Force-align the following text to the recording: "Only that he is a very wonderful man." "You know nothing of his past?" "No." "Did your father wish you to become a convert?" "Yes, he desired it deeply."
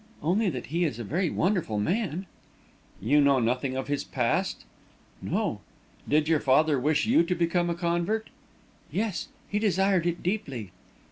"Only 0.23 0.49
that 0.49 0.65
he 0.65 0.83
is 0.83 0.97
a 0.97 1.03
very 1.03 1.29
wonderful 1.29 1.79
man." 1.79 2.25
"You 2.99 3.21
know 3.21 3.39
nothing 3.39 3.77
of 3.77 3.87
his 3.87 4.03
past?" 4.03 4.65
"No." 5.21 5.61
"Did 6.09 6.27
your 6.27 6.39
father 6.39 6.79
wish 6.79 7.05
you 7.05 7.21
to 7.21 7.35
become 7.35 7.69
a 7.69 7.75
convert?" 7.75 8.31
"Yes, 8.91 9.27
he 9.47 9.59
desired 9.59 10.07
it 10.07 10.23
deeply." 10.23 10.71